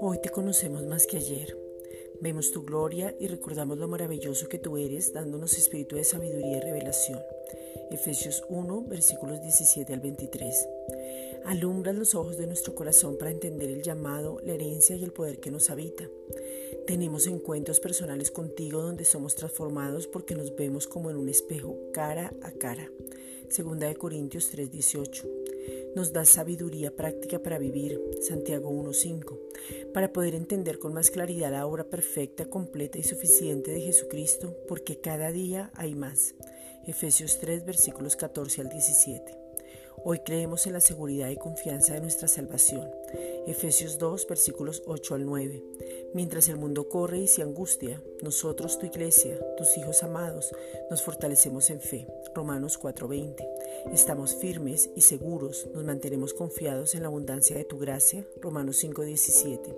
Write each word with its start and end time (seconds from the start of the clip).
Hoy 0.00 0.18
te 0.22 0.30
conocemos 0.30 0.84
más 0.86 1.06
que 1.06 1.18
ayer. 1.18 1.56
Vemos 2.20 2.50
tu 2.50 2.62
gloria 2.62 3.14
y 3.20 3.28
recordamos 3.28 3.78
lo 3.78 3.86
maravilloso 3.86 4.48
que 4.48 4.58
tú 4.58 4.76
eres, 4.78 5.12
dándonos 5.12 5.56
espíritu 5.56 5.96
de 5.96 6.04
sabiduría 6.04 6.56
y 6.56 6.60
revelación. 6.60 7.20
Efesios 7.90 8.42
1, 8.48 8.84
versículos 8.88 9.40
17 9.40 9.92
al 9.92 10.00
23. 10.00 10.68
Alumbras 11.44 11.94
los 11.94 12.14
ojos 12.14 12.36
de 12.36 12.46
nuestro 12.46 12.74
corazón 12.74 13.16
para 13.16 13.30
entender 13.30 13.70
el 13.70 13.82
llamado, 13.82 14.40
la 14.42 14.54
herencia 14.54 14.96
y 14.96 15.04
el 15.04 15.12
poder 15.12 15.38
que 15.38 15.50
nos 15.52 15.70
habita. 15.70 16.08
Tenemos 16.86 17.26
encuentros 17.26 17.80
personales 17.80 18.30
contigo 18.30 18.82
donde 18.82 19.04
somos 19.04 19.36
transformados 19.36 20.08
porque 20.08 20.34
nos 20.34 20.56
vemos 20.56 20.88
como 20.88 21.10
en 21.10 21.16
un 21.16 21.28
espejo 21.28 21.76
cara 21.92 22.34
a 22.42 22.50
cara. 22.50 22.90
Segunda 23.48 23.86
de 23.86 23.96
Corintios 23.96 24.50
3:18. 24.50 25.26
Nos 25.96 26.12
da 26.12 26.24
sabiduría 26.24 26.94
práctica 26.94 27.38
para 27.38 27.58
vivir, 27.58 27.98
Santiago 28.20 28.70
1.5, 28.70 29.38
para 29.94 30.12
poder 30.12 30.34
entender 30.34 30.78
con 30.78 30.92
más 30.92 31.10
claridad 31.10 31.50
la 31.50 31.66
obra 31.66 31.84
perfecta, 31.84 32.44
completa 32.44 32.98
y 32.98 33.02
suficiente 33.02 33.70
de 33.70 33.80
Jesucristo, 33.80 34.54
porque 34.68 35.00
cada 35.00 35.32
día 35.32 35.70
hay 35.74 35.94
más. 35.94 36.34
Efesios 36.86 37.38
3, 37.40 37.64
versículos 37.64 38.16
14 38.16 38.60
al 38.60 38.68
17. 38.68 39.38
Hoy 40.04 40.20
creemos 40.20 40.66
en 40.66 40.74
la 40.74 40.80
seguridad 40.80 41.30
y 41.30 41.36
confianza 41.36 41.94
de 41.94 42.00
nuestra 42.00 42.28
salvación. 42.28 42.88
Efesios 43.46 43.98
2, 43.98 44.26
versículos 44.28 44.82
8 44.86 45.14
al 45.14 45.24
9. 45.24 45.62
Mientras 46.14 46.48
el 46.48 46.56
mundo 46.56 46.88
corre 46.88 47.18
y 47.18 47.26
se 47.26 47.42
angustia, 47.42 48.02
nosotros, 48.22 48.78
tu 48.78 48.86
iglesia, 48.86 49.38
tus 49.56 49.76
hijos 49.76 50.02
amados, 50.02 50.54
nos 50.90 51.02
fortalecemos 51.02 51.68
en 51.68 51.80
fe. 51.80 52.06
Romanos 52.34 52.78
4:20. 52.78 53.46
Estamos 53.92 54.34
firmes 54.34 54.90
y 54.96 55.02
seguros, 55.02 55.68
nos 55.74 55.84
mantenemos 55.84 56.32
confiados 56.32 56.94
en 56.94 57.02
la 57.02 57.08
abundancia 57.08 57.56
de 57.56 57.64
tu 57.64 57.78
gracia. 57.78 58.26
Romanos 58.40 58.76
5:17. 58.82 59.74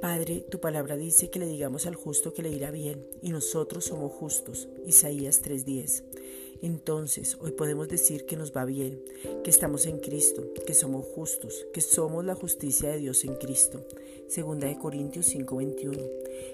Padre, 0.00 0.44
tu 0.48 0.60
palabra 0.60 0.96
dice 0.96 1.30
que 1.30 1.38
le 1.38 1.46
digamos 1.46 1.86
al 1.86 1.94
justo 1.94 2.34
que 2.34 2.42
le 2.42 2.50
irá 2.50 2.70
bien, 2.70 3.06
y 3.22 3.30
nosotros 3.30 3.86
somos 3.86 4.12
justos. 4.12 4.68
Isaías 4.86 5.40
3:10. 5.40 6.04
Entonces, 6.62 7.36
hoy 7.40 7.50
podemos 7.50 7.88
decir 7.88 8.24
que 8.24 8.36
nos 8.36 8.56
va 8.56 8.64
bien, 8.64 9.02
que 9.42 9.50
estamos 9.50 9.86
en 9.86 9.98
Cristo, 9.98 10.44
que 10.64 10.74
somos 10.74 11.04
justos, 11.04 11.66
que 11.72 11.80
somos 11.80 12.24
la 12.24 12.36
justicia 12.36 12.90
de 12.90 12.98
Dios 12.98 13.24
en 13.24 13.34
Cristo. 13.34 13.84
Segunda 14.28 14.68
de 14.68 14.78
Corintios 14.78 15.26
5:21. 15.26 16.08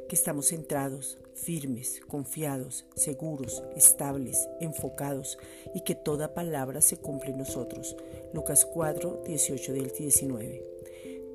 Que 0.08 0.16
estamos 0.16 0.46
centrados, 0.46 1.18
firmes, 1.34 2.00
confiados, 2.08 2.86
seguros, 2.96 3.62
estables, 3.76 4.48
enfocados 4.60 5.38
y 5.74 5.82
que 5.82 5.94
toda 5.94 6.32
palabra 6.32 6.80
se 6.80 6.96
cumple 6.96 7.32
en 7.32 7.38
nosotros. 7.38 7.94
Lucas 8.32 8.64
4, 8.64 9.24
18 9.26 9.72
del 9.74 9.92
19 9.92 10.78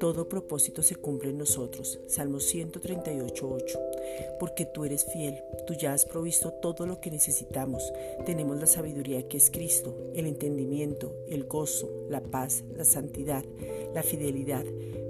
todo 0.03 0.27
propósito 0.27 0.83
se 0.83 0.97
cumple 0.97 1.29
en 1.29 1.38
nosotros. 1.38 1.97
Salmo 2.07 2.41
138, 2.41 3.49
8. 3.49 3.79
Porque 4.39 4.66
tú 4.66 4.86
eres 4.86 5.06
fiel, 5.06 5.44
tú 5.66 5.73
ya 5.73 5.94
has 5.94 6.06
provisto 6.06 6.52
todo 6.52 6.86
lo 6.86 7.00
que 7.00 7.11
necesitamos. 7.11 7.94
Tenemos 8.25 8.59
la 8.59 8.66
sabiduría 8.66 9.28
que 9.28 9.38
es 9.38 9.50
Cristo, 9.50 9.95
el 10.14 10.28
entendimiento, 10.28 11.16
el 11.28 11.45
gozo, 11.45 11.89
la 12.09 12.22
paz, 12.22 12.64
la 12.75 12.86
santidad, 12.86 13.44
la 13.94 14.03
fidelidad, 14.03 14.66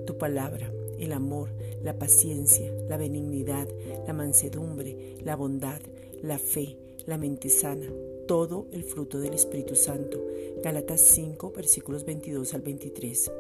tu 0.06 0.18
palabra, 0.18 0.72
el 1.00 1.12
amor, 1.12 1.50
la 1.81 1.98
paciencia, 1.98 2.72
la 2.88 2.98
benignidad, 2.98 3.68
la 4.08 4.14
mansedumbre, 4.14 5.18
la 5.24 5.36
bondad, 5.36 5.81
la 6.22 6.38
fe, 6.40 6.78
la 7.06 7.18
mente 7.18 7.50
sana, 7.50 7.92
todo 8.28 8.68
el 8.72 8.84
fruto 8.84 9.20
del 9.20 9.34
Espíritu 9.34 9.76
Santo. 9.76 10.26
Galatas 10.64 11.02
5, 11.02 11.52
versículos 11.52 12.06
22 12.06 12.54
al 12.54 12.62
23. 12.62 13.31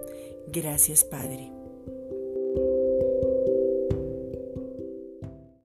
Gracias, 0.47 1.03
Padre 1.05 1.62